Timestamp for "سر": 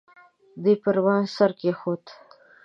1.35-1.51